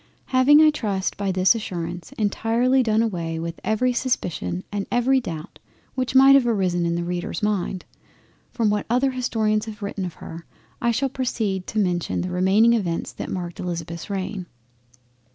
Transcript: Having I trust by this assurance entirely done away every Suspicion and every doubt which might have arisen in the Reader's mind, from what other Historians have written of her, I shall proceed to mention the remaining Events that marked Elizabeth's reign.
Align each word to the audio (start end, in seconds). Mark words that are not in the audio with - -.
Having 0.33 0.63
I 0.63 0.71
trust 0.71 1.15
by 1.15 1.31
this 1.31 1.53
assurance 1.53 2.11
entirely 2.13 2.81
done 2.81 3.03
away 3.03 3.39
every 3.63 3.93
Suspicion 3.93 4.63
and 4.71 4.87
every 4.91 5.19
doubt 5.21 5.59
which 5.93 6.15
might 6.15 6.33
have 6.33 6.47
arisen 6.47 6.87
in 6.87 6.95
the 6.95 7.03
Reader's 7.03 7.43
mind, 7.43 7.85
from 8.51 8.71
what 8.71 8.87
other 8.89 9.11
Historians 9.11 9.65
have 9.65 9.83
written 9.83 10.03
of 10.03 10.15
her, 10.15 10.47
I 10.81 10.89
shall 10.89 11.09
proceed 11.09 11.67
to 11.67 11.77
mention 11.77 12.21
the 12.21 12.31
remaining 12.31 12.73
Events 12.73 13.11
that 13.13 13.29
marked 13.29 13.59
Elizabeth's 13.59 14.09
reign. 14.09 14.47